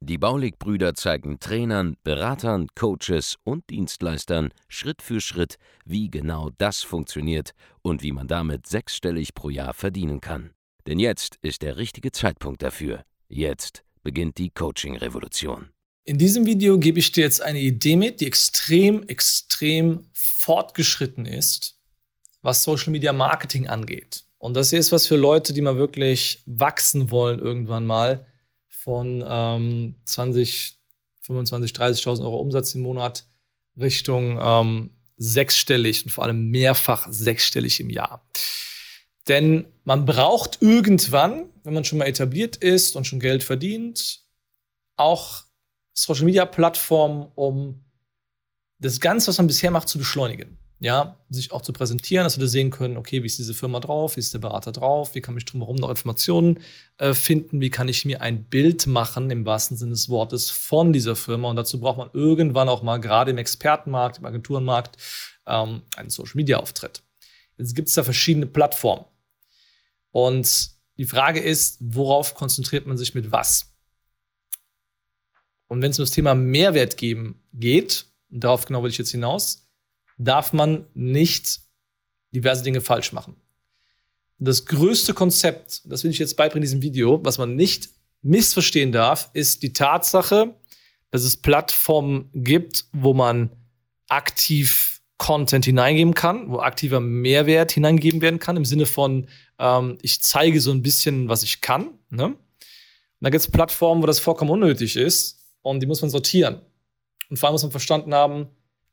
Die 0.00 0.18
Baulig-Brüder 0.18 0.94
zeigen 0.94 1.40
Trainern, 1.40 1.96
Beratern, 2.04 2.68
Coaches 2.74 3.36
und 3.44 3.68
Dienstleistern 3.70 4.50
Schritt 4.68 5.02
für 5.02 5.20
Schritt, 5.20 5.56
wie 5.84 6.10
genau 6.10 6.50
das 6.58 6.82
funktioniert 6.82 7.52
und 7.82 8.02
wie 8.02 8.12
man 8.12 8.28
damit 8.28 8.66
sechsstellig 8.66 9.34
pro 9.34 9.50
Jahr 9.50 9.74
verdienen 9.74 10.20
kann. 10.20 10.50
Denn 10.86 10.98
jetzt 10.98 11.36
ist 11.42 11.62
der 11.62 11.76
richtige 11.76 12.12
Zeitpunkt 12.12 12.62
dafür. 12.62 13.04
Jetzt 13.28 13.82
beginnt 14.02 14.38
die 14.38 14.50
Coaching-Revolution. 14.50 15.68
In 16.04 16.16
diesem 16.16 16.46
Video 16.46 16.78
gebe 16.78 16.98
ich 16.98 17.12
dir 17.12 17.24
jetzt 17.24 17.42
eine 17.42 17.60
Idee 17.60 17.96
mit, 17.96 18.22
die 18.22 18.26
extrem, 18.26 19.02
extrem 19.08 20.06
fortgeschritten 20.14 21.26
ist, 21.26 21.78
was 22.40 22.62
Social 22.62 22.92
Media 22.92 23.12
Marketing 23.12 23.66
angeht. 23.66 24.24
Und 24.38 24.54
das 24.54 24.70
hier 24.70 24.78
ist 24.78 24.92
was 24.92 25.06
für 25.06 25.16
Leute, 25.16 25.52
die 25.52 25.60
mal 25.60 25.76
wirklich 25.76 26.42
wachsen 26.46 27.10
wollen 27.10 27.40
irgendwann 27.40 27.84
mal 27.84 28.24
von 28.78 29.24
ähm, 29.26 29.96
20, 30.04 30.78
25, 31.22 31.72
30.000 31.72 32.22
Euro 32.22 32.38
Umsatz 32.38 32.74
im 32.74 32.82
Monat 32.82 33.26
Richtung 33.76 34.38
ähm, 34.40 34.90
sechsstellig 35.16 36.04
und 36.04 36.10
vor 36.10 36.24
allem 36.24 36.50
mehrfach 36.50 37.08
sechsstellig 37.10 37.80
im 37.80 37.90
Jahr. 37.90 38.24
Denn 39.26 39.66
man 39.84 40.04
braucht 40.04 40.62
irgendwann, 40.62 41.50
wenn 41.64 41.74
man 41.74 41.84
schon 41.84 41.98
mal 41.98 42.06
etabliert 42.06 42.56
ist 42.56 42.94
und 42.94 43.04
schon 43.04 43.20
Geld 43.20 43.42
verdient, 43.42 44.20
auch 44.96 45.42
Social 45.92 46.24
Media 46.24 46.46
Plattformen, 46.46 47.26
um 47.34 47.84
das 48.78 49.00
Ganze, 49.00 49.28
was 49.28 49.38
man 49.38 49.48
bisher 49.48 49.72
macht, 49.72 49.88
zu 49.88 49.98
beschleunigen 49.98 50.56
ja, 50.80 51.16
sich 51.28 51.50
auch 51.50 51.62
zu 51.62 51.72
präsentieren, 51.72 52.24
dass 52.24 52.38
wir 52.38 52.46
sehen 52.46 52.70
können, 52.70 52.96
okay, 52.96 53.22
wie 53.22 53.26
ist 53.26 53.38
diese 53.38 53.54
Firma 53.54 53.80
drauf, 53.80 54.16
wie 54.16 54.20
ist 54.20 54.32
der 54.32 54.38
Berater 54.38 54.70
drauf, 54.70 55.14
wie 55.14 55.20
kann 55.20 55.36
ich 55.36 55.44
drumherum 55.44 55.76
noch 55.76 55.90
Informationen 55.90 56.60
äh, 56.98 57.14
finden, 57.14 57.60
wie 57.60 57.70
kann 57.70 57.88
ich 57.88 58.04
mir 58.04 58.22
ein 58.22 58.44
Bild 58.44 58.86
machen, 58.86 59.30
im 59.30 59.44
wahrsten 59.44 59.76
Sinne 59.76 59.92
des 59.92 60.08
Wortes, 60.08 60.50
von 60.50 60.92
dieser 60.92 61.16
Firma. 61.16 61.50
Und 61.50 61.56
dazu 61.56 61.80
braucht 61.80 61.98
man 61.98 62.10
irgendwann 62.12 62.68
auch 62.68 62.82
mal, 62.82 62.98
gerade 62.98 63.32
im 63.32 63.38
Expertenmarkt, 63.38 64.18
im 64.18 64.26
Agenturenmarkt, 64.26 64.96
ähm, 65.46 65.82
einen 65.96 66.10
Social-Media-Auftritt. 66.10 67.02
Jetzt 67.56 67.74
gibt 67.74 67.88
es 67.88 67.94
da 67.94 68.04
verschiedene 68.04 68.46
Plattformen. 68.46 69.04
Und 70.12 70.70
die 70.96 71.06
Frage 71.06 71.40
ist, 71.40 71.78
worauf 71.80 72.34
konzentriert 72.34 72.86
man 72.86 72.96
sich 72.96 73.14
mit 73.14 73.32
was? 73.32 73.72
Und 75.66 75.82
wenn 75.82 75.90
es 75.90 75.98
um 75.98 76.04
das 76.04 76.12
Thema 76.12 76.34
Mehrwert 76.34 76.96
geben 76.96 77.42
geht, 77.52 78.06
und 78.30 78.44
darauf 78.44 78.64
genau 78.64 78.82
will 78.82 78.90
ich 78.90 78.98
jetzt 78.98 79.10
hinaus, 79.10 79.67
darf 80.18 80.52
man 80.52 80.86
nicht 80.94 81.60
diverse 82.34 82.62
Dinge 82.62 82.80
falsch 82.80 83.12
machen. 83.12 83.36
Das 84.38 84.66
größte 84.66 85.14
Konzept, 85.14 85.82
das 85.86 86.04
will 86.04 86.10
ich 86.10 86.18
jetzt 86.18 86.36
beibringen 86.36 86.62
in 86.62 86.70
diesem 86.70 86.82
Video, 86.82 87.24
was 87.24 87.38
man 87.38 87.56
nicht 87.56 87.88
missverstehen 88.22 88.92
darf, 88.92 89.30
ist 89.32 89.62
die 89.62 89.72
Tatsache, 89.72 90.54
dass 91.10 91.22
es 91.22 91.36
Plattformen 91.36 92.30
gibt, 92.34 92.86
wo 92.92 93.14
man 93.14 93.50
aktiv 94.08 95.00
Content 95.16 95.64
hineingeben 95.64 96.14
kann, 96.14 96.50
wo 96.50 96.60
aktiver 96.60 97.00
Mehrwert 97.00 97.72
hineingegeben 97.72 98.20
werden 98.20 98.38
kann, 98.38 98.56
im 98.56 98.64
Sinne 98.64 98.86
von, 98.86 99.26
ähm, 99.58 99.98
ich 100.02 100.22
zeige 100.22 100.60
so 100.60 100.70
ein 100.70 100.82
bisschen, 100.82 101.28
was 101.28 101.42
ich 101.42 101.60
kann. 101.60 101.90
Ne? 102.10 102.26
Und 102.26 102.36
dann 103.20 103.32
gibt 103.32 103.42
es 103.42 103.50
Plattformen, 103.50 104.02
wo 104.02 104.06
das 104.06 104.20
vollkommen 104.20 104.52
unnötig 104.52 104.96
ist 104.96 105.40
und 105.62 105.80
die 105.80 105.86
muss 105.86 106.00
man 106.00 106.10
sortieren. 106.10 106.60
Und 107.28 107.38
vor 107.38 107.48
allem 107.48 107.54
muss 107.54 107.62
man 107.62 107.72
verstanden 107.72 108.14
haben, 108.14 108.46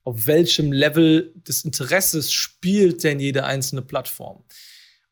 auf 0.05 0.27
welchem 0.27 0.71
Level 0.71 1.33
des 1.35 1.65
Interesses 1.65 2.31
spielt 2.31 3.03
denn 3.03 3.19
jede 3.19 3.43
einzelne 3.43 3.81
Plattform. 3.81 4.45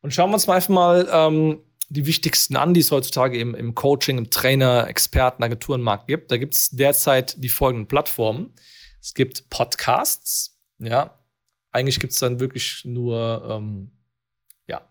Und 0.00 0.14
schauen 0.14 0.30
wir 0.30 0.34
uns 0.34 0.46
mal 0.46 0.54
einfach 0.54 0.68
mal 0.68 1.08
ähm, 1.10 1.60
die 1.88 2.06
wichtigsten 2.06 2.56
an, 2.56 2.74
die 2.74 2.80
es 2.80 2.92
heutzutage 2.92 3.38
im, 3.38 3.56
im 3.56 3.74
Coaching, 3.74 4.18
im 4.18 4.30
Trainer, 4.30 4.86
Experten, 4.88 5.42
Agenturenmarkt 5.42 6.06
gibt. 6.06 6.30
Da 6.30 6.36
gibt 6.36 6.54
es 6.54 6.70
derzeit 6.70 7.42
die 7.42 7.48
folgenden 7.48 7.88
Plattformen. 7.88 8.54
Es 9.00 9.14
gibt 9.14 9.50
Podcasts, 9.50 10.60
ja. 10.78 11.18
Eigentlich 11.72 11.98
gibt 11.98 12.12
es 12.12 12.20
dann 12.20 12.38
wirklich 12.38 12.84
nur 12.84 13.44
ähm, 13.50 13.90
ja, 14.68 14.88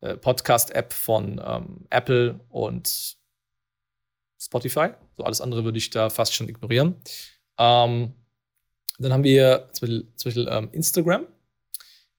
äh, 0.00 0.16
Podcast-App 0.16 0.94
von 0.94 1.38
ähm, 1.44 1.86
Apple 1.90 2.40
und 2.48 3.18
Spotify. 4.40 4.88
So 5.18 5.24
alles 5.24 5.42
andere 5.42 5.64
würde 5.64 5.76
ich 5.76 5.90
da 5.90 6.08
fast 6.08 6.34
schon 6.34 6.48
ignorieren. 6.48 6.96
Ähm, 7.58 8.14
dann 8.98 9.12
haben 9.12 9.24
wir 9.24 9.68
zum 9.72 9.88
Beispiel, 9.88 10.08
zum 10.16 10.28
Beispiel 10.28 10.48
ähm, 10.50 10.68
Instagram, 10.72 11.26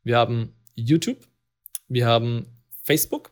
wir 0.04 0.18
haben 0.18 0.54
YouTube, 0.76 1.28
wir 1.88 2.08
haben 2.08 2.46
Facebook. 2.84 3.32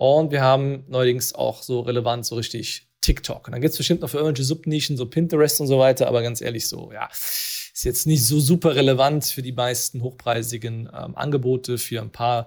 Und 0.00 0.32
wir 0.32 0.40
haben 0.40 0.84
neuerdings 0.88 1.34
auch 1.34 1.62
so 1.62 1.80
relevant 1.80 2.24
so 2.24 2.34
richtig 2.34 2.88
TikTok. 3.02 3.46
Und 3.46 3.52
dann 3.52 3.60
gibt 3.60 3.72
es 3.72 3.76
bestimmt 3.76 4.00
noch 4.00 4.08
für 4.08 4.16
irgendwelche 4.16 4.44
Subnischen, 4.44 4.96
so 4.96 5.04
Pinterest 5.04 5.60
und 5.60 5.66
so 5.66 5.78
weiter, 5.78 6.08
aber 6.08 6.22
ganz 6.22 6.40
ehrlich, 6.40 6.66
so, 6.68 6.90
ja, 6.90 7.06
ist 7.12 7.84
jetzt 7.84 8.06
nicht 8.06 8.24
so 8.24 8.40
super 8.40 8.74
relevant 8.74 9.26
für 9.26 9.42
die 9.42 9.52
meisten 9.52 10.02
hochpreisigen 10.02 10.88
ähm, 10.92 11.14
Angebote, 11.16 11.76
für 11.76 12.00
ein 12.00 12.10
paar 12.10 12.46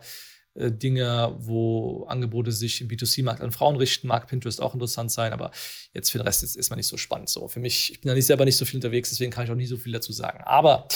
Dinge, 0.55 1.35
wo 1.39 2.05
Angebote 2.07 2.51
sich 2.51 2.79
im 2.81 2.87
B2C-Markt 2.87 3.41
an 3.41 3.51
Frauen 3.51 3.75
richten, 3.75 4.07
mag 4.07 4.27
Pinterest 4.27 4.61
auch 4.61 4.73
interessant 4.73 5.11
sein, 5.11 5.33
aber 5.33 5.51
jetzt 5.93 6.11
für 6.11 6.19
den 6.19 6.27
Rest 6.27 6.43
ist, 6.43 6.55
ist 6.55 6.69
man 6.69 6.77
nicht 6.77 6.87
so 6.87 6.97
spannend. 6.97 7.29
So, 7.29 7.47
für 7.47 7.59
mich, 7.59 7.91
ich 7.91 8.01
bin 8.01 8.09
da 8.09 8.15
nicht 8.15 8.27
selber 8.27 8.45
nicht 8.45 8.57
so 8.57 8.65
viel 8.65 8.77
unterwegs, 8.77 9.09
deswegen 9.09 9.31
kann 9.31 9.45
ich 9.45 9.51
auch 9.51 9.55
nicht 9.55 9.69
so 9.69 9.77
viel 9.77 9.93
dazu 9.93 10.13
sagen. 10.13 10.43
Aber 10.43 10.87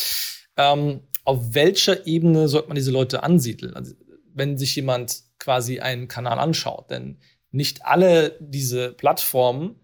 ähm, 0.58 1.02
auf 1.24 1.56
welcher 1.56 2.06
Ebene 2.06 2.48
sollte 2.48 2.68
man 2.68 2.76
diese 2.76 2.92
Leute 2.92 3.24
ansiedeln? 3.24 3.74
Also, 3.74 3.94
wenn 4.34 4.58
sich 4.60 4.76
jemand 4.76 5.24
quasi 5.40 5.80
einen 5.80 6.08
Kanal 6.08 6.38
anschaut, 6.38 6.92
denn 6.92 7.18
nicht 7.52 7.84
alle 7.86 8.38
diese 8.40 8.94
Plattformen 8.94 9.80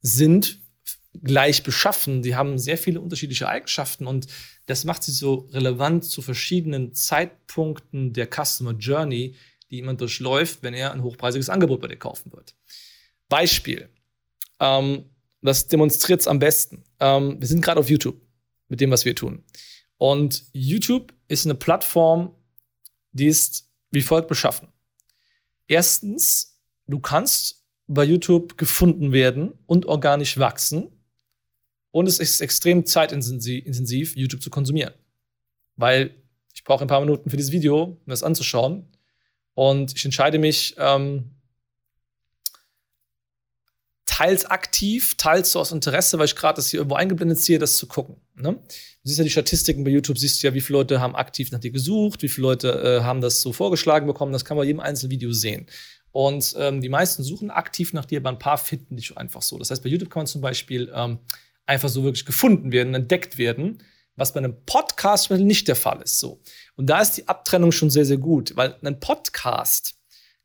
sind 0.00 0.60
gleich 1.22 1.62
beschaffen. 1.62 2.22
Die 2.22 2.36
haben 2.36 2.58
sehr 2.58 2.78
viele 2.78 3.00
unterschiedliche 3.00 3.48
Eigenschaften 3.48 4.06
und 4.06 4.26
das 4.66 4.84
macht 4.84 5.02
sie 5.02 5.12
so 5.12 5.48
relevant 5.52 6.04
zu 6.04 6.22
verschiedenen 6.22 6.94
Zeitpunkten 6.94 8.12
der 8.12 8.28
Customer 8.28 8.72
Journey, 8.72 9.34
die 9.70 9.76
jemand 9.76 10.00
durchläuft, 10.00 10.62
wenn 10.62 10.74
er 10.74 10.92
ein 10.92 11.02
hochpreisiges 11.02 11.48
Angebot 11.48 11.80
bei 11.80 11.88
dir 11.88 11.96
kaufen 11.96 12.32
wird. 12.32 12.54
Beispiel. 13.28 13.88
Ähm, 14.60 15.04
das 15.42 15.66
demonstriert 15.68 16.20
es 16.20 16.28
am 16.28 16.38
besten. 16.38 16.84
Ähm, 17.00 17.40
wir 17.40 17.46
sind 17.46 17.62
gerade 17.62 17.80
auf 17.80 17.88
YouTube 17.88 18.20
mit 18.68 18.80
dem, 18.80 18.90
was 18.90 19.04
wir 19.04 19.14
tun. 19.14 19.44
Und 19.96 20.44
YouTube 20.52 21.12
ist 21.28 21.46
eine 21.46 21.54
Plattform, 21.54 22.34
die 23.12 23.26
ist 23.26 23.68
wie 23.90 24.02
folgt 24.02 24.28
beschaffen. 24.28 24.68
Erstens, 25.66 26.60
du 26.86 27.00
kannst 27.00 27.64
bei 27.86 28.04
YouTube 28.04 28.58
gefunden 28.58 29.12
werden 29.12 29.52
und 29.66 29.86
organisch 29.86 30.38
wachsen 30.38 30.90
und 31.90 32.06
es 32.06 32.18
ist 32.18 32.40
extrem 32.40 32.84
zeitintensiv, 32.84 34.16
YouTube 34.16 34.42
zu 34.42 34.50
konsumieren. 34.50 34.94
Weil 35.76 36.14
ich 36.54 36.64
brauche 36.64 36.82
ein 36.82 36.88
paar 36.88 37.00
Minuten 37.00 37.30
für 37.30 37.36
dieses 37.36 37.52
Video, 37.52 37.82
um 37.82 38.06
das 38.06 38.22
anzuschauen. 38.22 38.86
Und 39.54 39.96
ich 39.96 40.04
entscheide 40.04 40.38
mich 40.38 40.74
ähm, 40.78 41.30
teils 44.18 44.46
aktiv, 44.46 45.16
teils 45.16 45.52
so 45.52 45.60
aus 45.60 45.70
Interesse, 45.70 46.18
weil 46.18 46.26
ich 46.26 46.34
gerade 46.34 46.56
das 46.56 46.68
hier 46.68 46.80
irgendwo 46.80 46.96
eingeblendet 46.96 47.38
sehe, 47.38 47.60
das 47.60 47.76
zu 47.76 47.86
gucken. 47.86 48.16
Ne? 48.34 48.54
Du 48.54 48.60
siehst 49.04 49.18
ja 49.18 49.24
die 49.24 49.30
Statistiken 49.30 49.84
bei 49.84 49.90
YouTube, 49.90 50.18
siehst 50.18 50.42
du 50.42 50.48
ja, 50.48 50.54
wie 50.54 50.60
viele 50.60 50.78
Leute 50.78 51.00
haben 51.00 51.14
aktiv 51.14 51.52
nach 51.52 51.60
dir 51.60 51.70
gesucht, 51.70 52.22
wie 52.22 52.28
viele 52.28 52.48
Leute 52.48 52.70
äh, 52.82 53.02
haben 53.02 53.20
das 53.20 53.40
so 53.40 53.52
vorgeschlagen 53.52 54.08
bekommen. 54.08 54.32
Das 54.32 54.44
kann 54.44 54.56
man 54.56 54.64
bei 54.64 54.66
jedem 54.66 54.80
einzelnen 54.80 55.12
Video 55.12 55.30
sehen. 55.32 55.66
Und 56.10 56.56
ähm, 56.58 56.80
die 56.80 56.88
meisten 56.88 57.22
suchen 57.22 57.50
aktiv 57.50 57.92
nach 57.92 58.06
dir, 58.06 58.18
aber 58.18 58.30
ein 58.30 58.40
paar 58.40 58.58
finden 58.58 58.96
dich 58.96 59.16
einfach 59.16 59.42
so. 59.42 59.56
Das 59.56 59.70
heißt, 59.70 59.84
bei 59.84 59.88
YouTube 59.88 60.10
kann 60.10 60.20
man 60.20 60.26
zum 60.26 60.40
Beispiel 60.40 60.90
ähm, 60.92 61.18
einfach 61.68 61.88
so 61.88 62.02
wirklich 62.02 62.24
gefunden 62.24 62.72
werden, 62.72 62.94
entdeckt 62.94 63.38
werden, 63.38 63.82
was 64.16 64.32
bei 64.32 64.38
einem 64.38 64.56
Podcast 64.64 65.30
nicht 65.30 65.68
der 65.68 65.76
Fall 65.76 66.02
ist. 66.02 66.18
So. 66.18 66.40
Und 66.76 66.86
da 66.86 67.00
ist 67.00 67.12
die 67.12 67.28
Abtrennung 67.28 67.72
schon 67.72 67.90
sehr, 67.90 68.04
sehr 68.04 68.16
gut, 68.16 68.56
weil 68.56 68.74
ein 68.82 68.98
Podcast, 68.98 69.94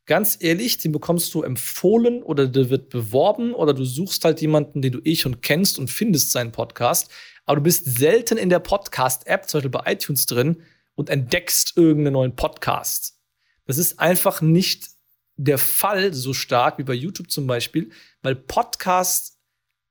ganz 0.06 0.36
ehrlich, 0.40 0.78
den 0.78 0.92
bekommst 0.92 1.32
du 1.34 1.42
empfohlen 1.42 2.22
oder 2.22 2.46
der 2.46 2.70
wird 2.70 2.90
beworben 2.90 3.54
oder 3.54 3.72
du 3.72 3.84
suchst 3.84 4.24
halt 4.24 4.40
jemanden, 4.42 4.82
den 4.82 4.92
du 4.92 5.00
eh 5.00 5.16
schon 5.16 5.40
kennst 5.40 5.78
und 5.78 5.90
findest 5.90 6.30
seinen 6.30 6.52
Podcast, 6.52 7.10
aber 7.46 7.56
du 7.56 7.62
bist 7.62 7.86
selten 7.98 8.38
in 8.38 8.50
der 8.50 8.60
Podcast-App, 8.60 9.48
zum 9.48 9.58
Beispiel 9.58 9.70
bei 9.70 9.92
iTunes 9.92 10.26
drin, 10.26 10.62
und 10.94 11.10
entdeckst 11.10 11.76
irgendeinen 11.76 12.12
neuen 12.12 12.36
Podcast. 12.36 13.18
Das 13.66 13.78
ist 13.78 13.98
einfach 13.98 14.40
nicht 14.42 14.88
der 15.36 15.58
Fall 15.58 16.14
so 16.14 16.32
stark 16.32 16.78
wie 16.78 16.84
bei 16.84 16.94
YouTube 16.94 17.30
zum 17.30 17.46
Beispiel, 17.46 17.90
weil 18.22 18.36
Podcasts 18.36 19.34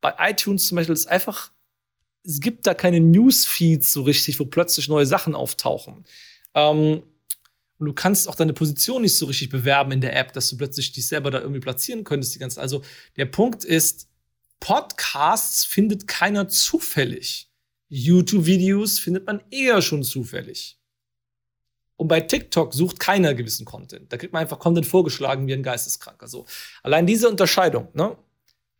bei 0.03 0.13
iTunes 0.19 0.67
zum 0.67 0.75
Beispiel 0.75 0.93
ist 0.93 1.07
einfach, 1.07 1.51
es 2.23 2.39
gibt 2.39 2.67
da 2.67 2.75
keine 2.75 2.99
Newsfeeds 2.99 3.91
so 3.91 4.03
richtig, 4.03 4.39
wo 4.39 4.45
plötzlich 4.45 4.87
neue 4.87 5.07
Sachen 5.07 5.33
auftauchen. 5.33 6.05
Ähm, 6.53 7.01
Und 7.79 7.87
du 7.87 7.93
kannst 7.93 8.29
auch 8.29 8.35
deine 8.35 8.53
Position 8.53 9.01
nicht 9.01 9.17
so 9.17 9.25
richtig 9.25 9.49
bewerben 9.49 9.91
in 9.91 10.01
der 10.01 10.15
App, 10.15 10.31
dass 10.33 10.49
du 10.49 10.57
plötzlich 10.57 10.91
dich 10.93 11.07
selber 11.07 11.31
da 11.31 11.39
irgendwie 11.39 11.59
platzieren 11.59 12.03
könntest. 12.03 12.35
Die 12.35 12.39
ganze, 12.39 12.61
also 12.61 12.81
der 13.17 13.25
Punkt 13.25 13.65
ist, 13.65 14.07
Podcasts 14.59 15.65
findet 15.65 16.07
keiner 16.07 16.47
zufällig. 16.47 17.49
YouTube-Videos 17.89 18.99
findet 18.99 19.25
man 19.25 19.43
eher 19.51 19.81
schon 19.81 20.03
zufällig. 20.03 20.77
Und 21.97 22.07
bei 22.07 22.21
TikTok 22.21 22.73
sucht 22.73 22.99
keiner 22.99 23.33
gewissen 23.33 23.65
Content. 23.65 24.11
Da 24.11 24.17
kriegt 24.17 24.33
man 24.33 24.41
einfach 24.41 24.59
Content 24.59 24.85
vorgeschlagen 24.85 25.47
wie 25.47 25.53
ein 25.53 25.63
Geisteskranker. 25.63 26.27
So. 26.27 26.45
Allein 26.83 27.05
diese 27.05 27.29
Unterscheidung, 27.29 27.89
ne? 27.93 28.17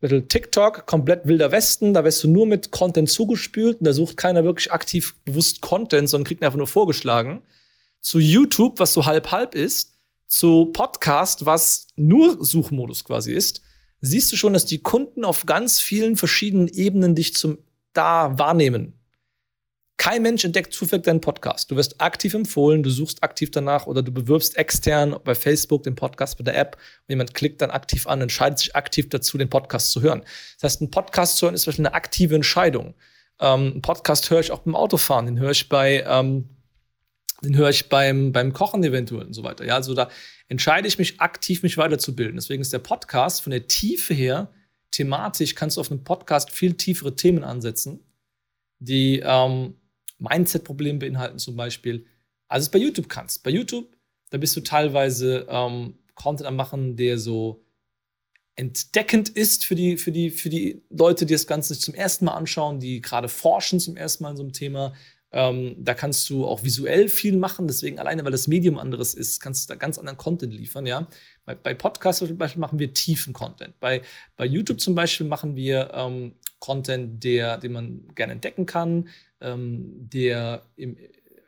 TikTok, 0.08 0.86
komplett 0.86 1.26
wilder 1.26 1.50
Westen, 1.52 1.94
da 1.94 2.04
wirst 2.04 2.22
du 2.24 2.28
nur 2.28 2.46
mit 2.46 2.70
Content 2.70 3.10
zugespült 3.10 3.78
und 3.78 3.86
da 3.86 3.92
sucht 3.92 4.16
keiner 4.16 4.44
wirklich 4.44 4.72
aktiv 4.72 5.16
bewusst 5.24 5.60
Content, 5.60 6.08
sondern 6.08 6.26
kriegt 6.26 6.42
einfach 6.42 6.58
nur 6.58 6.66
vorgeschlagen. 6.66 7.42
Zu 8.00 8.18
YouTube, 8.18 8.78
was 8.78 8.92
so 8.92 9.06
halb-halb 9.06 9.54
ist, 9.54 9.94
zu 10.26 10.66
Podcast, 10.66 11.46
was 11.46 11.88
nur 11.96 12.44
Suchmodus 12.44 13.04
quasi 13.04 13.32
ist, 13.32 13.62
siehst 14.00 14.30
du 14.32 14.36
schon, 14.36 14.52
dass 14.52 14.66
die 14.66 14.82
Kunden 14.82 15.24
auf 15.24 15.46
ganz 15.46 15.80
vielen 15.80 16.16
verschiedenen 16.16 16.68
Ebenen 16.68 17.14
dich 17.14 17.34
zum 17.34 17.58
da 17.92 18.38
wahrnehmen. 18.38 18.94
Kein 19.96 20.22
Mensch 20.22 20.44
entdeckt 20.44 20.72
zufällig 20.72 21.04
deinen 21.04 21.20
Podcast. 21.20 21.70
Du 21.70 21.76
wirst 21.76 22.00
aktiv 22.00 22.34
empfohlen, 22.34 22.82
du 22.82 22.90
suchst 22.90 23.22
aktiv 23.22 23.52
danach 23.52 23.86
oder 23.86 24.02
du 24.02 24.10
bewirbst 24.10 24.56
extern 24.56 25.16
bei 25.22 25.36
Facebook 25.36 25.84
den 25.84 25.94
Podcast 25.94 26.36
bei 26.36 26.44
der 26.44 26.58
App 26.58 26.76
und 26.76 27.10
jemand 27.10 27.32
klickt 27.32 27.62
dann 27.62 27.70
aktiv 27.70 28.08
an, 28.08 28.20
entscheidet 28.20 28.58
sich 28.58 28.74
aktiv 28.74 29.08
dazu, 29.08 29.38
den 29.38 29.48
Podcast 29.48 29.92
zu 29.92 30.02
hören. 30.02 30.22
Das 30.60 30.72
heißt, 30.72 30.82
ein 30.82 30.90
Podcast 30.90 31.36
zu 31.36 31.46
hören 31.46 31.54
ist 31.54 31.62
zum 31.62 31.70
Beispiel 31.70 31.86
eine 31.86 31.94
aktive 31.94 32.34
Entscheidung. 32.34 32.94
Ähm, 33.38 33.72
einen 33.72 33.82
Podcast 33.82 34.30
höre 34.30 34.40
ich 34.40 34.50
auch 34.50 34.60
beim 34.60 34.74
Autofahren, 34.74 35.26
den 35.26 35.38
höre 35.38 35.52
ich 35.52 35.68
bei, 35.68 36.04
ähm, 36.06 36.48
den 37.42 37.56
höre 37.56 37.70
ich 37.70 37.88
beim, 37.88 38.32
beim 38.32 38.52
Kochen 38.52 38.82
eventuell 38.82 39.26
und 39.26 39.32
so 39.32 39.44
weiter. 39.44 39.64
Ja, 39.64 39.76
also 39.76 39.94
da 39.94 40.10
entscheide 40.48 40.88
ich 40.88 40.98
mich 40.98 41.20
aktiv, 41.20 41.62
mich 41.62 41.76
weiterzubilden. 41.78 42.34
Deswegen 42.34 42.62
ist 42.62 42.72
der 42.72 42.80
Podcast 42.80 43.42
von 43.42 43.52
der 43.52 43.68
Tiefe 43.68 44.12
her, 44.12 44.50
thematisch 44.90 45.54
kannst 45.54 45.76
du 45.76 45.80
auf 45.80 45.90
einem 45.90 46.02
Podcast 46.02 46.50
viel 46.50 46.74
tiefere 46.74 47.14
Themen 47.14 47.44
ansetzen, 47.44 48.00
die 48.80 49.22
ähm, 49.24 49.76
Mindset-Probleme 50.18 50.98
beinhalten 50.98 51.38
zum 51.38 51.56
Beispiel, 51.56 52.06
als 52.48 52.64
es 52.64 52.70
bei 52.70 52.78
YouTube 52.78 53.08
kannst. 53.08 53.42
Bei 53.42 53.50
YouTube, 53.50 53.96
da 54.30 54.38
bist 54.38 54.56
du 54.56 54.60
teilweise 54.60 55.46
ähm, 55.48 55.98
Content 56.14 56.46
am 56.46 56.56
machen, 56.56 56.96
der 56.96 57.18
so 57.18 57.64
entdeckend 58.56 59.28
ist 59.28 59.64
für 59.64 59.74
die, 59.74 59.96
für, 59.96 60.12
die, 60.12 60.30
für 60.30 60.48
die 60.48 60.82
Leute, 60.90 61.26
die 61.26 61.34
das 61.34 61.46
Ganze 61.46 61.78
zum 61.78 61.94
ersten 61.94 62.26
Mal 62.26 62.34
anschauen, 62.34 62.78
die 62.78 63.00
gerade 63.00 63.28
forschen 63.28 63.80
zum 63.80 63.96
ersten 63.96 64.22
Mal 64.22 64.30
in 64.30 64.36
so 64.36 64.42
einem 64.42 64.52
Thema. 64.52 64.94
Ähm, 65.32 65.74
da 65.78 65.94
kannst 65.94 66.30
du 66.30 66.46
auch 66.46 66.62
visuell 66.62 67.08
viel 67.08 67.36
machen, 67.36 67.66
deswegen 67.66 67.98
alleine, 67.98 68.24
weil 68.24 68.30
das 68.30 68.46
Medium 68.46 68.78
anderes 68.78 69.14
ist, 69.14 69.40
kannst 69.40 69.68
du 69.68 69.72
da 69.72 69.76
ganz 69.76 69.98
anderen 69.98 70.16
Content 70.16 70.54
liefern, 70.54 70.86
ja. 70.86 71.08
Bei, 71.44 71.56
bei 71.56 71.74
Podcasts 71.74 72.24
zum 72.24 72.38
Beispiel 72.38 72.60
machen 72.60 72.78
wir 72.78 72.94
tiefen 72.94 73.32
Content. 73.32 73.78
Bei, 73.80 74.02
bei 74.36 74.46
YouTube 74.46 74.80
zum 74.80 74.94
Beispiel 74.94 75.26
machen 75.26 75.56
wir 75.56 75.90
ähm, 75.92 76.36
Content, 76.60 77.24
der, 77.24 77.58
den 77.58 77.72
man 77.72 78.08
gerne 78.14 78.34
entdecken 78.34 78.66
kann, 78.66 79.08
der 80.10 80.62
im, 80.76 80.96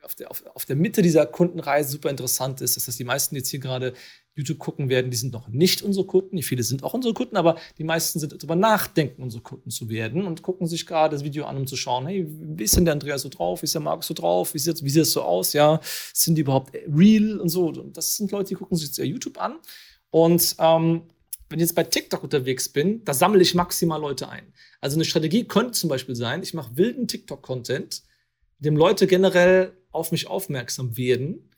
auf, 0.06 0.14
der, 0.14 0.30
auf, 0.30 0.44
auf 0.54 0.64
der 0.64 0.76
Mitte 0.76 1.02
dieser 1.02 1.26
Kundenreise 1.26 1.90
super 1.90 2.10
interessant 2.10 2.60
ist. 2.60 2.76
Das 2.76 2.96
die 2.96 3.04
meisten, 3.04 3.34
jetzt 3.34 3.50
hier 3.50 3.60
gerade 3.60 3.92
YouTube 4.34 4.58
gucken 4.58 4.88
werden, 4.88 5.10
die 5.10 5.16
sind 5.16 5.32
noch 5.32 5.48
nicht 5.48 5.82
unsere 5.82 6.06
Kunden. 6.06 6.40
Viele 6.42 6.62
sind 6.62 6.84
auch 6.84 6.94
unsere 6.94 7.14
Kunden, 7.14 7.36
aber 7.36 7.56
die 7.78 7.84
meisten 7.84 8.20
sind 8.20 8.32
darüber 8.32 8.54
nachdenken, 8.54 9.22
unsere 9.22 9.42
Kunden 9.42 9.70
zu 9.70 9.88
werden 9.88 10.24
und 10.26 10.42
gucken 10.42 10.66
sich 10.66 10.86
gerade 10.86 11.16
das 11.16 11.24
Video 11.24 11.46
an, 11.46 11.56
um 11.56 11.66
zu 11.66 11.76
schauen, 11.76 12.06
hey, 12.06 12.26
wie 12.28 12.64
ist 12.64 12.76
denn 12.76 12.84
der 12.84 12.92
Andreas 12.92 13.22
so 13.22 13.28
drauf? 13.28 13.62
Wie 13.62 13.64
ist 13.64 13.74
der 13.74 13.80
Markus 13.80 14.06
so 14.06 14.14
drauf? 14.14 14.54
Wie 14.54 14.58
sieht, 14.58 14.84
wie 14.84 14.90
sieht 14.90 15.02
das 15.02 15.10
so 15.10 15.22
aus? 15.22 15.54
Ja, 15.54 15.80
sind 16.12 16.36
die 16.36 16.42
überhaupt 16.42 16.74
real 16.86 17.40
und 17.40 17.48
so? 17.48 17.68
Und 17.68 17.96
das 17.96 18.16
sind 18.16 18.30
Leute, 18.30 18.50
die 18.50 18.54
gucken 18.54 18.76
sich 18.76 18.88
jetzt 18.88 18.98
YouTube 18.98 19.40
an. 19.40 19.56
Und 20.10 20.54
ähm, 20.58 21.02
wenn 21.48 21.58
ich 21.58 21.64
jetzt 21.64 21.74
bei 21.74 21.84
TikTok 21.84 22.22
unterwegs 22.22 22.68
bin, 22.68 23.04
da 23.04 23.14
sammle 23.14 23.42
ich 23.42 23.54
maximal 23.54 24.00
Leute 24.00 24.28
ein. 24.28 24.52
Also 24.80 24.96
eine 24.96 25.04
Strategie 25.04 25.44
könnte 25.44 25.72
zum 25.72 25.88
Beispiel 25.88 26.16
sein, 26.16 26.42
ich 26.42 26.54
mache 26.54 26.76
wilden 26.76 27.06
TikTok-Content, 27.06 28.02
dem 28.58 28.76
Leute 28.76 29.06
generell 29.06 29.76
auf 29.90 30.12
mich 30.12 30.26
aufmerksam 30.26 30.96
werden. 30.96 31.50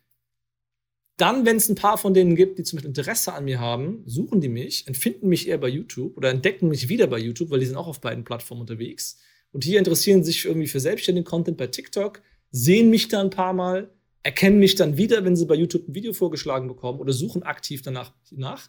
Dann, 1.17 1.46
wenn 1.46 1.56
es 1.56 1.69
ein 1.69 1.75
paar 1.75 1.99
von 1.99 2.14
denen 2.14 2.37
gibt, 2.37 2.58
die 2.58 2.62
zum 2.62 2.76
Beispiel 2.76 2.90
Interesse 2.90 3.32
an 3.32 3.44
mir 3.44 3.58
haben, 3.58 4.02
suchen 4.06 4.40
die 4.40 4.49
mich, 4.49 4.87
empfinden 4.87 5.29
mich 5.29 5.49
eher 5.49 5.58
bei 5.58 5.69
YouTube 5.69 6.17
oder 6.17 6.31
entdecken 6.31 6.69
mich 6.69 6.88
wieder 6.88 7.06
bei 7.06 7.19
YouTube, 7.19 7.50
weil 7.50 7.61
die 7.61 7.67
sind 7.67 7.76
auch 7.76 7.88
auf 7.88 8.00
beiden 8.00 8.25
Plattformen 8.25 8.61
unterwegs. 8.61 9.19
Und 9.50 9.64
hier 9.64 9.79
interessieren 9.79 10.23
sich 10.23 10.44
irgendwie 10.44 10.69
für 10.69 10.81
selbstständigen 10.81 11.29
Content 11.29 11.56
bei 11.56 11.67
TikTok, 11.67 12.23
sehen 12.50 12.90
mich 12.90 13.08
da 13.08 13.20
ein 13.20 13.31
paar 13.31 13.52
Mal, 13.52 13.90
erkennen 14.23 14.58
mich 14.58 14.75
dann 14.75 14.96
wieder, 14.96 15.25
wenn 15.25 15.35
sie 15.35 15.46
bei 15.46 15.55
YouTube 15.55 15.88
ein 15.88 15.94
Video 15.94 16.12
vorgeschlagen 16.12 16.69
bekommen 16.69 17.00
oder 17.00 17.12
suchen 17.12 17.43
aktiv 17.43 17.82
danach 17.82 18.12
nach 18.31 18.69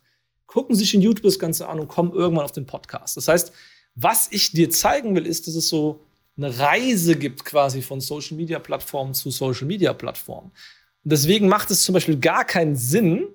gucken 0.49 0.75
sich 0.75 0.95
in 0.95 1.01
YouTube 1.01 1.23
das 1.23 1.37
Ganze 1.37 1.69
an 1.69 1.79
und 1.79 1.87
kommen 1.87 2.11
irgendwann 2.11 2.43
auf 2.43 2.51
den 2.51 2.65
Podcast. 2.65 3.15
Das 3.15 3.27
heißt, 3.27 3.53
was 3.93 4.27
ich 4.31 4.51
dir 4.51 4.71
zeigen 4.71 5.13
will, 5.15 5.27
ist, 5.27 5.45
dass 5.45 5.53
es 5.53 5.69
so 5.69 6.03
eine 6.37 6.57
Reise 6.57 7.15
gibt 7.15 7.45
quasi 7.45 7.83
von 7.83 8.01
Social 8.01 8.35
Media 8.35 8.57
Plattformen 8.57 9.13
zu 9.13 9.29
Social 9.29 9.67
Media 9.67 9.93
Plattformen. 9.93 10.49
Und 11.03 11.11
deswegen 11.11 11.47
macht 11.47 11.69
es 11.69 11.83
zum 11.83 11.93
Beispiel 11.93 12.17
gar 12.17 12.45
keinen 12.45 12.75
Sinn, 12.75 13.27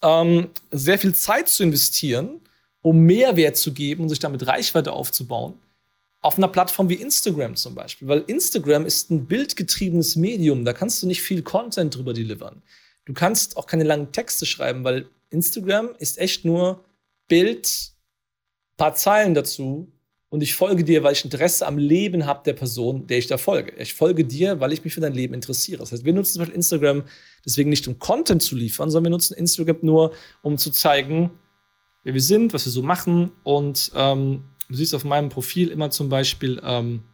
ähm, 0.00 0.48
sehr 0.70 0.98
viel 0.98 1.14
Zeit 1.14 1.50
zu 1.50 1.62
investieren, 1.62 2.40
um 2.80 3.00
Mehrwert 3.00 3.58
zu 3.58 3.74
geben 3.74 4.04
und 4.04 4.08
sich 4.08 4.20
damit 4.20 4.46
Reichweite 4.46 4.90
aufzubauen, 4.90 5.54
auf 6.22 6.38
einer 6.38 6.48
Plattform 6.48 6.88
wie 6.88 6.94
Instagram 6.94 7.56
zum 7.56 7.74
Beispiel. 7.74 8.08
Weil 8.08 8.24
Instagram 8.26 8.86
ist 8.86 9.10
ein 9.10 9.26
bildgetriebenes 9.26 10.16
Medium, 10.16 10.64
da 10.64 10.72
kannst 10.72 11.02
du 11.02 11.06
nicht 11.06 11.20
viel 11.20 11.42
Content 11.42 11.94
drüber 11.94 12.14
delivern. 12.14 12.62
Du 13.04 13.12
kannst 13.12 13.58
auch 13.58 13.66
keine 13.66 13.84
langen 13.84 14.12
Texte 14.12 14.46
schreiben, 14.46 14.82
weil 14.82 15.10
Instagram 15.34 15.90
ist 15.98 16.18
echt 16.18 16.44
nur 16.44 16.84
Bild, 17.28 17.92
paar 18.76 18.94
Zeilen 18.94 19.34
dazu 19.34 19.92
und 20.34 20.42
ich 20.42 20.54
folge 20.54 20.82
dir, 20.82 21.04
weil 21.04 21.12
ich 21.12 21.24
Interesse 21.24 21.66
am 21.66 21.78
Leben 21.78 22.26
habe 22.26 22.42
der 22.44 22.54
Person, 22.54 23.06
der 23.06 23.18
ich 23.18 23.28
da 23.28 23.38
folge. 23.38 23.72
Ich 23.78 23.94
folge 23.94 24.24
dir, 24.24 24.58
weil 24.58 24.72
ich 24.72 24.82
mich 24.82 24.94
für 24.94 25.00
dein 25.00 25.12
Leben 25.12 25.32
interessiere. 25.32 25.78
Das 25.78 25.92
heißt, 25.92 26.04
wir 26.04 26.12
nutzen 26.12 26.32
zum 26.32 26.40
Beispiel 26.40 26.56
Instagram 26.56 27.04
deswegen 27.44 27.70
nicht, 27.70 27.86
um 27.86 27.98
Content 27.98 28.42
zu 28.42 28.56
liefern, 28.56 28.90
sondern 28.90 29.12
wir 29.12 29.16
nutzen 29.16 29.34
Instagram 29.34 29.78
nur, 29.82 30.12
um 30.42 30.58
zu 30.58 30.70
zeigen, 30.72 31.30
wer 32.02 32.14
wir 32.14 32.20
sind, 32.20 32.52
was 32.52 32.64
wir 32.64 32.72
so 32.72 32.82
machen. 32.82 33.30
Und 33.44 33.92
ähm, 33.94 34.42
du 34.68 34.74
siehst 34.74 34.94
auf 34.94 35.04
meinem 35.04 35.28
Profil 35.28 35.68
immer 35.68 35.90
zum 35.90 36.08
Beispiel, 36.08 36.60
ähm, 36.64 37.04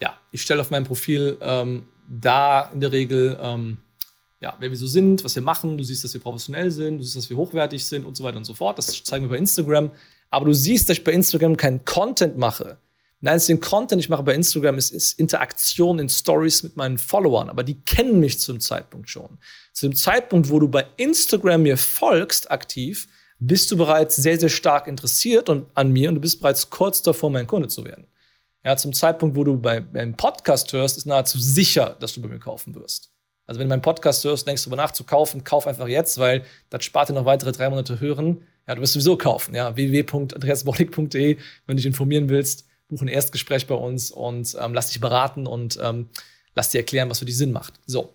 ja, 0.00 0.18
ich 0.30 0.40
stelle 0.40 0.62
auf 0.62 0.70
meinem 0.70 0.84
Profil 0.84 1.36
ähm, 1.42 1.86
da 2.08 2.70
in 2.72 2.80
der 2.80 2.92
Regel 2.92 3.38
ähm, 3.42 3.78
ja, 4.44 4.54
wer 4.58 4.68
wir 4.68 4.76
so 4.76 4.86
sind, 4.86 5.24
was 5.24 5.34
wir 5.34 5.42
machen. 5.42 5.78
Du 5.78 5.84
siehst, 5.84 6.04
dass 6.04 6.12
wir 6.12 6.20
professionell 6.20 6.70
sind, 6.70 6.98
du 6.98 7.02
siehst, 7.02 7.16
dass 7.16 7.30
wir 7.30 7.36
hochwertig 7.38 7.82
sind 7.82 8.04
und 8.04 8.14
so 8.14 8.24
weiter 8.24 8.36
und 8.36 8.44
so 8.44 8.52
fort. 8.52 8.76
Das 8.76 9.02
zeigen 9.02 9.24
wir 9.24 9.30
bei 9.30 9.38
Instagram. 9.38 9.90
Aber 10.28 10.44
du 10.44 10.52
siehst, 10.52 10.88
dass 10.88 10.98
ich 10.98 11.04
bei 11.04 11.12
Instagram 11.12 11.56
keinen 11.56 11.82
Content 11.86 12.36
mache. 12.36 12.76
Nein, 13.22 13.40
den 13.48 13.58
Content, 13.58 14.02
ich 14.02 14.10
mache 14.10 14.22
bei 14.22 14.34
Instagram, 14.34 14.76
ist, 14.76 14.90
ist 14.90 15.18
Interaktion 15.18 15.98
in 15.98 16.10
Stories 16.10 16.62
mit 16.62 16.76
meinen 16.76 16.98
Followern. 16.98 17.48
Aber 17.48 17.64
die 17.64 17.80
kennen 17.80 18.20
mich 18.20 18.38
zum 18.38 18.60
Zeitpunkt 18.60 19.08
schon. 19.08 19.38
Zu 19.72 19.88
dem 19.88 19.96
Zeitpunkt, 19.96 20.50
wo 20.50 20.60
du 20.60 20.68
bei 20.68 20.84
Instagram 20.98 21.62
mir 21.62 21.78
folgst, 21.78 22.50
aktiv, 22.50 23.08
bist 23.38 23.70
du 23.70 23.78
bereits 23.78 24.16
sehr, 24.16 24.38
sehr 24.38 24.50
stark 24.50 24.86
interessiert 24.86 25.48
und, 25.48 25.68
an 25.72 25.90
mir 25.90 26.10
und 26.10 26.16
du 26.16 26.20
bist 26.20 26.42
bereits 26.42 26.68
kurz 26.68 27.00
davor, 27.00 27.30
mein 27.30 27.46
Kunde 27.46 27.68
zu 27.68 27.82
werden. 27.86 28.06
Ja, 28.62 28.76
zum 28.76 28.92
Zeitpunkt, 28.92 29.36
wo 29.36 29.44
du 29.44 29.56
bei, 29.56 29.80
beim 29.80 30.14
Podcast 30.14 30.70
hörst, 30.74 30.98
ist 30.98 31.06
nahezu 31.06 31.38
sicher, 31.38 31.96
dass 31.98 32.12
du 32.12 32.20
bei 32.20 32.28
mir 32.28 32.38
kaufen 32.38 32.74
wirst. 32.74 33.13
Also 33.46 33.60
wenn 33.60 33.68
du 33.68 33.72
meinen 33.72 33.82
Podcast 33.82 34.24
hörst, 34.24 34.46
denkst 34.46 34.64
du 34.64 34.70
darüber 34.70 34.82
nach 34.82 34.92
zu 34.92 35.04
kaufen, 35.04 35.44
kauf 35.44 35.66
einfach 35.66 35.88
jetzt, 35.88 36.18
weil 36.18 36.44
das 36.70 36.84
spart 36.84 37.08
dir 37.08 37.12
noch 37.12 37.26
weitere 37.26 37.52
drei 37.52 37.68
Monate 37.68 38.00
hören. 38.00 38.46
Ja, 38.66 38.74
du 38.74 38.80
wirst 38.80 38.94
sowieso 38.94 39.16
kaufen. 39.16 39.54
Ja, 39.54 39.76
www.andreasbollig.de, 39.76 41.36
wenn 41.66 41.76
du 41.76 41.76
dich 41.76 41.86
informieren 41.86 42.28
willst, 42.28 42.66
buch 42.88 43.02
ein 43.02 43.08
Erstgespräch 43.08 43.66
bei 43.66 43.74
uns 43.74 44.10
und 44.10 44.56
ähm, 44.60 44.72
lass 44.72 44.88
dich 44.88 45.00
beraten 45.00 45.46
und 45.46 45.78
ähm, 45.82 46.08
lass 46.54 46.70
dir 46.70 46.78
erklären, 46.78 47.10
was 47.10 47.18
für 47.18 47.24
dich 47.26 47.36
Sinn 47.36 47.52
macht. 47.52 47.74
So. 47.86 48.14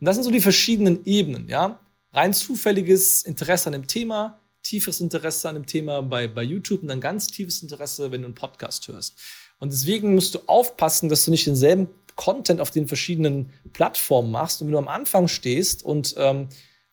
Und 0.00 0.06
das 0.06 0.16
sind 0.16 0.24
so 0.24 0.30
die 0.30 0.40
verschiedenen 0.40 1.04
Ebenen, 1.04 1.48
ja. 1.48 1.78
Rein 2.14 2.34
zufälliges 2.34 3.22
Interesse 3.22 3.68
an 3.68 3.72
dem 3.72 3.86
Thema, 3.86 4.38
tiefes 4.62 5.00
Interesse 5.00 5.48
an 5.48 5.54
dem 5.54 5.66
Thema 5.66 6.02
bei, 6.02 6.28
bei 6.28 6.42
YouTube 6.42 6.82
und 6.82 6.88
dann 6.88 7.00
ganz 7.00 7.26
tiefes 7.26 7.62
Interesse, 7.62 8.10
wenn 8.10 8.20
du 8.20 8.26
einen 8.26 8.34
Podcast 8.34 8.86
hörst. 8.88 9.18
Und 9.58 9.72
deswegen 9.72 10.14
musst 10.14 10.34
du 10.34 10.40
aufpassen, 10.46 11.08
dass 11.08 11.24
du 11.24 11.30
nicht 11.30 11.46
denselben 11.46 11.88
Content 12.16 12.60
auf 12.60 12.70
den 12.70 12.86
verschiedenen 12.86 13.50
Plattformen 13.72 14.30
machst 14.30 14.60
und 14.60 14.68
wenn 14.68 14.72
du 14.72 14.78
am 14.78 14.88
Anfang 14.88 15.28
stehst 15.28 15.84
und 15.84 16.14
ähm, 16.18 16.48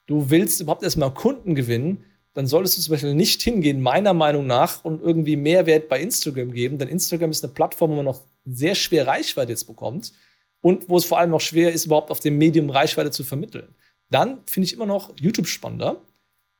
du 0.05 0.29
willst 0.29 0.61
überhaupt 0.61 0.83
erstmal 0.83 1.13
Kunden 1.13 1.55
gewinnen, 1.55 2.03
dann 2.33 2.47
solltest 2.47 2.77
du 2.77 2.81
zum 2.81 2.93
Beispiel 2.93 3.15
nicht 3.15 3.41
hingehen, 3.41 3.81
meiner 3.81 4.13
Meinung 4.13 4.47
nach, 4.47 4.85
und 4.85 5.01
irgendwie 5.01 5.35
Mehrwert 5.35 5.89
bei 5.89 5.99
Instagram 5.99 6.51
geben, 6.51 6.77
denn 6.77 6.87
Instagram 6.87 7.31
ist 7.31 7.43
eine 7.43 7.53
Plattform, 7.53 7.91
wo 7.91 7.95
man 7.95 8.05
noch 8.05 8.21
sehr 8.45 8.75
schwer 8.75 9.07
Reichweite 9.07 9.51
jetzt 9.51 9.65
bekommt 9.65 10.13
und 10.61 10.89
wo 10.89 10.97
es 10.97 11.05
vor 11.05 11.19
allem 11.19 11.33
auch 11.33 11.41
schwer 11.41 11.71
ist, 11.71 11.85
überhaupt 11.85 12.11
auf 12.11 12.19
dem 12.19 12.37
Medium 12.37 12.69
Reichweite 12.69 13.11
zu 13.11 13.23
vermitteln. 13.23 13.75
Dann 14.09 14.39
finde 14.45 14.65
ich 14.65 14.73
immer 14.73 14.85
noch 14.85 15.13
YouTube 15.19 15.47
spannender. 15.47 16.01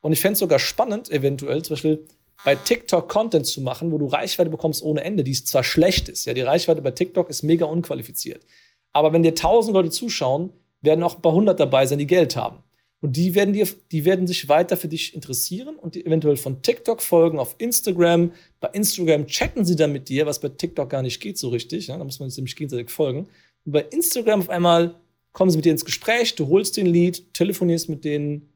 Und 0.00 0.12
ich 0.12 0.20
fände 0.20 0.34
es 0.34 0.38
sogar 0.38 0.58
spannend, 0.58 1.10
eventuell 1.10 1.62
zum 1.62 1.74
Beispiel 1.74 2.06
bei 2.44 2.54
TikTok 2.54 3.08
Content 3.08 3.46
zu 3.46 3.60
machen, 3.60 3.92
wo 3.92 3.98
du 3.98 4.06
Reichweite 4.06 4.50
bekommst 4.50 4.82
ohne 4.82 5.04
Ende, 5.04 5.24
die 5.24 5.32
zwar 5.32 5.64
schlecht 5.64 6.08
ist. 6.08 6.24
Ja, 6.24 6.34
die 6.34 6.40
Reichweite 6.40 6.82
bei 6.82 6.90
TikTok 6.90 7.28
ist 7.28 7.42
mega 7.42 7.66
unqualifiziert. 7.66 8.44
Aber 8.92 9.12
wenn 9.12 9.22
dir 9.22 9.34
tausend 9.34 9.74
Leute 9.74 9.90
zuschauen, 9.90 10.52
werden 10.80 11.02
auch 11.04 11.16
ein 11.16 11.22
paar 11.22 11.32
hundert 11.32 11.60
dabei 11.60 11.86
sein, 11.86 11.98
die 11.98 12.06
Geld 12.06 12.36
haben. 12.36 12.62
Und 13.02 13.16
die 13.16 13.34
werden, 13.34 13.54
dir, 13.54 13.66
die 13.92 14.04
werden 14.04 14.26
sich 14.26 14.48
weiter 14.48 14.76
für 14.76 14.88
dich 14.88 15.14
interessieren 15.14 15.76
und 15.76 15.94
die 15.94 16.04
eventuell 16.04 16.36
von 16.36 16.62
TikTok 16.62 17.00
folgen, 17.00 17.38
auf 17.38 17.54
Instagram. 17.58 18.32
Bei 18.60 18.68
Instagram 18.68 19.26
chatten 19.26 19.64
sie 19.64 19.76
dann 19.76 19.92
mit 19.92 20.08
dir, 20.08 20.26
was 20.26 20.38
bei 20.38 20.48
TikTok 20.48 20.90
gar 20.90 21.02
nicht 21.02 21.20
geht 21.20 21.38
so 21.38 21.48
richtig. 21.48 21.86
Ja? 21.86 21.96
Da 21.96 22.04
muss 22.04 22.20
man 22.20 22.28
sich 22.28 22.36
nämlich 22.36 22.56
gegenseitig 22.56 22.90
folgen. 22.90 23.28
Und 23.64 23.72
bei 23.72 23.82
Instagram 23.82 24.40
auf 24.40 24.50
einmal 24.50 25.00
kommen 25.32 25.50
sie 25.50 25.56
mit 25.56 25.64
dir 25.64 25.72
ins 25.72 25.84
Gespräch, 25.84 26.34
du 26.34 26.48
holst 26.48 26.76
den 26.76 26.86
Lead, 26.86 27.32
telefonierst 27.34 27.88
mit 27.88 28.04
denen, 28.04 28.52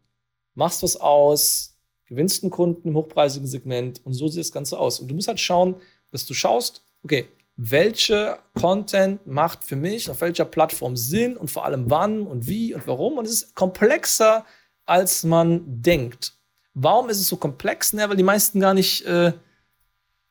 machst 0.55 0.83
was 0.83 0.97
aus, 0.97 1.74
gewinnst 2.07 2.43
einen 2.43 2.51
Kunden 2.51 2.89
im 2.89 2.97
hochpreisigen 2.97 3.49
Segment 3.49 4.05
und 4.05 4.13
so 4.13 4.29
sieht 4.29 4.41
das 4.41 4.53
Ganze 4.53 4.79
aus. 4.79 5.01
Und 5.01 5.09
du 5.09 5.15
musst 5.15 5.29
halt 5.29 5.41
schauen, 5.41 5.77
dass 6.11 6.27
du 6.27 6.35
schaust, 6.35 6.83
okay, 7.03 7.29
welche 7.57 8.39
Content 8.55 9.27
macht 9.27 9.65
für 9.65 9.77
mich 9.77 10.11
auf 10.11 10.21
welcher 10.21 10.45
Plattform 10.45 10.97
Sinn 10.97 11.37
und 11.37 11.51
vor 11.51 11.65
allem 11.65 11.89
wann 11.89 12.27
und 12.27 12.47
wie 12.47 12.75
und 12.75 12.87
warum. 12.87 13.19
Und 13.19 13.27
es 13.27 13.33
ist 13.33 13.55
komplexer, 13.55 14.45
als 14.87 15.25
man 15.25 15.63
denkt. 15.67 16.35
Warum 16.75 17.09
ist 17.09 17.21
es 17.21 17.29
so 17.29 17.37
komplex? 17.37 17.93
Na, 17.93 18.09
weil 18.09 18.17
die 18.17 18.25
meisten 18.25 18.59
gar 18.59 18.75
nicht, 18.75 19.05
äh, 19.07 19.33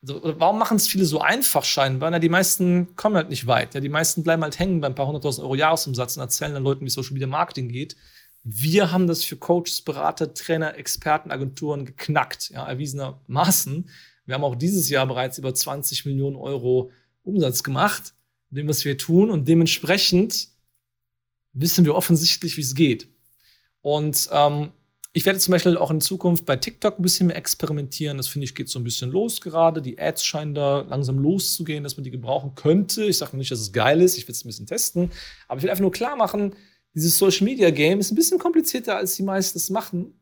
so, 0.01 0.19
warum 0.21 0.59
machen 0.59 0.75
es 0.75 0.87
viele 0.87 1.05
so 1.05 1.21
einfach 1.21 1.63
scheinbar? 1.63 2.11
Na, 2.11 2.19
die 2.19 2.27
meisten 2.27 2.95
kommen 2.97 3.15
halt 3.15 3.29
nicht 3.29 3.47
weit. 3.47 3.73
Ja, 3.73 3.79
die 3.79 3.87
meisten 3.87 4.23
bleiben 4.23 4.43
halt 4.43 4.59
hängen 4.59 4.81
beim 4.81 4.93
paar 4.93 5.07
hunderttausend 5.07 5.45
Euro 5.45 5.55
Jahresumsatz 5.55 6.17
und 6.17 6.21
erzählen 6.23 6.53
dann 6.53 6.63
Leuten, 6.63 6.83
wie 6.83 6.89
Social 6.89 7.13
Media 7.13 7.27
Marketing 7.27 7.69
geht. 7.69 7.95
Wir 8.43 8.91
haben 8.91 9.07
das 9.07 9.23
für 9.23 9.37
Coaches, 9.37 9.81
Berater, 9.81 10.33
Trainer, 10.33 10.77
Experten, 10.77 11.31
Agenturen 11.31 11.85
geknackt, 11.85 12.49
ja, 12.49 12.67
erwiesenermaßen. 12.67 13.89
Wir 14.25 14.35
haben 14.35 14.43
auch 14.43 14.55
dieses 14.55 14.89
Jahr 14.89 15.07
bereits 15.07 15.37
über 15.37 15.53
20 15.53 16.05
Millionen 16.05 16.35
Euro 16.35 16.91
Umsatz 17.23 17.63
gemacht, 17.63 18.13
dem, 18.49 18.67
was 18.67 18.83
wir 18.83 18.97
tun. 18.97 19.29
Und 19.29 19.47
dementsprechend 19.47 20.49
wissen 21.53 21.85
wir 21.85 21.95
offensichtlich, 21.95 22.57
wie 22.57 22.61
es 22.61 22.75
geht. 22.75 23.07
Und 23.81 24.29
ähm, 24.31 24.71
ich 25.13 25.25
werde 25.25 25.39
zum 25.39 25.51
Beispiel 25.51 25.77
auch 25.77 25.91
in 25.91 26.01
Zukunft 26.01 26.45
bei 26.45 26.55
TikTok 26.55 26.99
ein 26.99 27.03
bisschen 27.03 27.27
mehr 27.27 27.37
experimentieren. 27.37 28.17
Das 28.17 28.27
finde 28.27 28.45
ich 28.45 28.55
geht 28.55 28.67
so 28.67 28.79
ein 28.79 28.83
bisschen 28.83 29.11
los 29.11 29.41
gerade. 29.41 29.81
Die 29.81 29.99
Ads 29.99 30.25
scheinen 30.25 30.55
da 30.55 30.81
langsam 30.81 31.19
loszugehen, 31.19 31.83
dass 31.83 31.95
man 31.95 32.03
die 32.03 32.11
gebrauchen 32.11 32.55
könnte. 32.55 33.05
Ich 33.05 33.19
sage 33.19 33.37
nicht, 33.37 33.51
dass 33.51 33.59
es 33.59 33.71
geil 33.71 34.01
ist. 34.01 34.17
Ich 34.17 34.27
will 34.27 34.33
es 34.33 34.43
ein 34.43 34.47
bisschen 34.47 34.65
testen. 34.65 35.11
Aber 35.47 35.59
ich 35.59 35.63
will 35.63 35.69
einfach 35.69 35.81
nur 35.81 35.91
klar 35.91 36.15
machen, 36.15 36.55
dieses 36.93 37.17
Social 37.17 37.45
Media 37.45 37.69
Game 37.71 37.99
ist 37.99 38.11
ein 38.11 38.15
bisschen 38.15 38.39
komplizierter, 38.39 38.97
als 38.97 39.15
die 39.15 39.23
meisten 39.23 39.57
es 39.57 39.69
machen. 39.69 40.13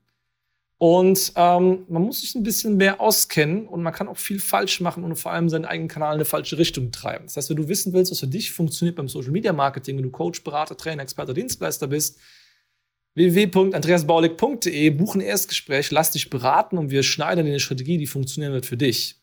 Und 0.77 1.33
ähm, 1.35 1.85
man 1.89 2.01
muss 2.01 2.21
sich 2.21 2.33
ein 2.33 2.41
bisschen 2.41 2.75
mehr 2.75 2.99
auskennen 2.99 3.67
und 3.67 3.83
man 3.83 3.93
kann 3.93 4.07
auch 4.07 4.17
viel 4.17 4.39
falsch 4.39 4.81
machen 4.81 5.03
und 5.03 5.15
vor 5.15 5.31
allem 5.31 5.47
seinen 5.47 5.65
eigenen 5.65 5.89
Kanal 5.89 6.13
in 6.13 6.15
eine 6.15 6.25
falsche 6.25 6.57
Richtung 6.57 6.91
treiben. 6.91 7.25
Das 7.25 7.37
heißt, 7.37 7.51
wenn 7.51 7.57
du 7.57 7.67
wissen 7.67 7.93
willst, 7.93 8.11
was 8.11 8.21
für 8.21 8.25
dich 8.25 8.51
funktioniert 8.51 8.95
beim 8.95 9.07
Social 9.07 9.29
Media 9.29 9.53
Marketing, 9.53 9.97
wenn 9.97 10.03
du 10.03 10.09
Coach, 10.09 10.43
Berater, 10.43 10.75
Trainer, 10.75 11.03
Experte, 11.03 11.35
Dienstleister 11.35 11.85
bist, 11.85 12.17
www.andreasbaulig.de, 13.13 14.89
buch 14.89 15.13
ein 15.13 15.21
Erstgespräch, 15.21 15.91
lass 15.91 16.11
dich 16.11 16.31
beraten 16.31 16.79
und 16.79 16.89
wir 16.89 17.03
schneiden 17.03 17.45
dir 17.45 17.51
eine 17.51 17.59
Strategie, 17.59 17.99
die 17.99 18.07
funktionieren 18.07 18.53
wird 18.53 18.65
für 18.65 18.77
dich. 18.77 19.21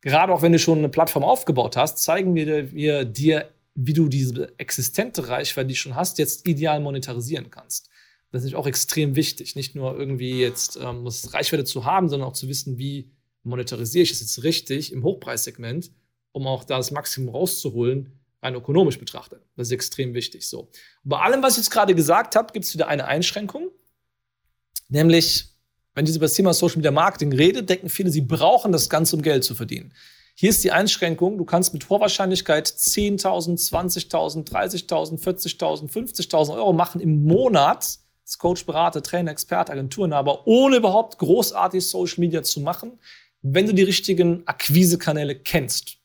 Gerade 0.00 0.32
auch 0.32 0.40
wenn 0.40 0.52
du 0.52 0.58
schon 0.58 0.78
eine 0.78 0.88
Plattform 0.88 1.22
aufgebaut 1.22 1.76
hast, 1.76 1.98
zeigen 1.98 2.34
wir 2.34 3.04
dir, 3.04 3.50
wie 3.74 3.92
du 3.92 4.08
diese 4.08 4.52
existente 4.58 5.28
Reichweite, 5.28 5.68
die 5.68 5.74
du 5.74 5.78
schon 5.78 5.94
hast, 5.94 6.18
jetzt 6.18 6.46
ideal 6.46 6.80
monetarisieren 6.80 7.50
kannst. 7.50 7.88
Das 8.30 8.44
ist 8.44 8.54
auch 8.54 8.66
extrem 8.66 9.14
wichtig. 9.14 9.56
Nicht 9.56 9.74
nur 9.74 9.98
irgendwie 9.98 10.40
jetzt 10.40 10.76
ähm, 10.76 11.06
Reichweite 11.06 11.64
zu 11.64 11.84
haben, 11.84 12.08
sondern 12.08 12.28
auch 12.28 12.34
zu 12.34 12.48
wissen, 12.48 12.78
wie 12.78 13.10
monetarisiere 13.42 14.02
ich 14.02 14.10
das 14.10 14.20
jetzt 14.20 14.42
richtig 14.42 14.92
im 14.92 15.02
Hochpreissegment, 15.02 15.90
um 16.32 16.46
auch 16.46 16.64
da 16.64 16.78
das 16.78 16.90
Maximum 16.90 17.34
rauszuholen, 17.34 18.18
rein 18.42 18.54
ökonomisch 18.54 18.98
betrachtet. 18.98 19.42
Das 19.56 19.68
ist 19.68 19.72
extrem 19.72 20.14
wichtig. 20.14 20.48
So. 20.48 20.70
Bei 21.04 21.20
allem, 21.20 21.42
was 21.42 21.52
ich 21.52 21.58
jetzt 21.58 21.70
gerade 21.70 21.94
gesagt 21.94 22.36
habe, 22.36 22.52
gibt 22.52 22.64
es 22.64 22.74
wieder 22.74 22.88
eine 22.88 23.06
Einschränkung. 23.06 23.70
Nämlich, 24.88 25.46
wenn 25.94 26.06
ich 26.06 26.16
über 26.16 26.26
das 26.26 26.34
Thema 26.34 26.54
Social 26.54 26.76
Media 26.76 26.90
Marketing 26.90 27.32
rede, 27.32 27.62
denken 27.62 27.88
viele, 27.88 28.10
sie 28.10 28.22
brauchen 28.22 28.72
das 28.72 28.88
Ganze, 28.88 29.16
um 29.16 29.22
Geld 29.22 29.44
zu 29.44 29.54
verdienen. 29.54 29.92
Hier 30.34 30.50
ist 30.50 30.64
die 30.64 30.72
Einschränkung, 30.72 31.38
du 31.38 31.44
kannst 31.44 31.72
mit 31.72 31.88
hoher 31.88 32.00
Wahrscheinlichkeit 32.00 32.66
10.000, 32.66 33.58
20.000, 33.70 34.48
30.000, 34.48 35.20
40.000, 35.20 35.90
50.000 35.90 36.54
Euro 36.54 36.72
machen 36.72 37.00
im 37.00 37.24
Monat 37.24 37.98
als 38.22 38.38
Coach, 38.38 38.64
Berater, 38.64 39.02
Trainer, 39.02 39.30
Experte, 39.30 39.72
Agenturenhaber, 39.72 40.46
ohne 40.46 40.76
überhaupt 40.76 41.18
großartig 41.18 41.86
Social 41.86 42.20
Media 42.20 42.42
zu 42.42 42.60
machen, 42.60 42.98
wenn 43.42 43.66
du 43.66 43.74
die 43.74 43.82
richtigen 43.82 44.46
Akquisekanäle 44.46 45.38
kennst. 45.38 45.98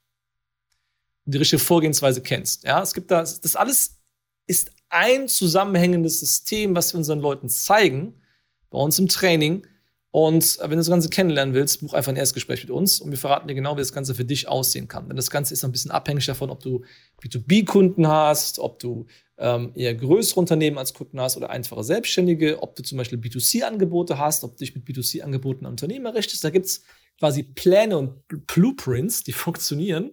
Die 1.25 1.37
richtige 1.37 1.59
Vorgehensweise 1.59 2.21
kennst. 2.21 2.63
Ja, 2.63 2.81
es 2.81 2.93
gibt 2.93 3.11
da, 3.11 3.21
das 3.21 3.55
alles 3.55 3.97
ist 4.45 4.71
ein 4.89 5.27
zusammenhängendes 5.27 6.19
System, 6.19 6.75
was 6.75 6.93
wir 6.93 6.97
unseren 6.97 7.19
Leuten 7.19 7.49
zeigen, 7.49 8.21
bei 8.69 8.79
uns 8.79 8.97
im 8.99 9.07
Training. 9.07 9.65
Und 10.11 10.57
wenn 10.61 10.71
du 10.71 10.77
das 10.77 10.89
Ganze 10.89 11.09
kennenlernen 11.09 11.53
willst, 11.53 11.81
buch 11.81 11.93
einfach 11.93 12.11
ein 12.11 12.15
Erstgespräch 12.15 12.63
mit 12.63 12.71
uns 12.71 12.99
und 13.01 13.11
wir 13.11 13.17
verraten 13.17 13.47
dir 13.47 13.55
genau, 13.55 13.75
wie 13.75 13.81
das 13.81 13.93
Ganze 13.93 14.15
für 14.15 14.25
dich 14.25 14.47
aussehen 14.47 14.87
kann. 14.87 15.07
Denn 15.07 15.17
das 15.17 15.29
Ganze 15.29 15.53
ist 15.53 15.63
ein 15.63 15.71
bisschen 15.71 15.91
abhängig 15.91 16.25
davon, 16.25 16.49
ob 16.49 16.61
du 16.61 16.83
B2B-Kunden 17.21 18.07
hast, 18.07 18.59
ob 18.59 18.79
du 18.79 19.05
ähm, 19.37 19.71
eher 19.75 19.93
größere 19.93 20.39
Unternehmen 20.39 20.77
als 20.77 20.93
Kunden 20.93 21.19
hast 21.19 21.37
oder 21.37 21.49
einfache 21.49 21.83
Selbstständige, 21.83 22.63
ob 22.63 22.75
du 22.75 22.83
zum 22.83 22.97
Beispiel 22.97 23.19
B2C-Angebote 23.19 24.17
hast, 24.17 24.43
ob 24.43 24.51
du 24.51 24.57
dich 24.59 24.73
mit 24.73 24.85
B2C-Angeboten 24.85 25.65
an 25.65 25.71
Unternehmen 25.71 26.07
richtest. 26.07 26.43
Da 26.43 26.49
gibt 26.49 26.65
es 26.65 26.83
quasi 27.19 27.43
Pläne 27.43 27.97
und 27.97 28.27
Blueprints, 28.47 29.23
die 29.23 29.31
funktionieren, 29.33 30.11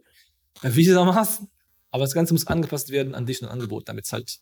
erwiesenermaßen. 0.62 1.48
Aber 1.90 2.04
das 2.04 2.14
Ganze 2.14 2.34
muss 2.34 2.46
angepasst 2.48 2.90
werden 2.90 3.14
an 3.14 3.26
dich 3.26 3.40
und 3.42 3.48
Angebot, 3.48 3.88
damit 3.88 4.10
halt 4.10 4.40